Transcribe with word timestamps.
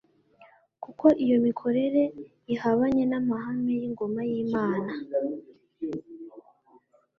kuko 0.83 1.05
iyo 1.23 1.37
mikorere 1.45 2.01
ihabanye 2.53 3.03
n'amahame 3.11 3.71
y'ingoma 3.79 4.21
y'Imana. 4.29 4.91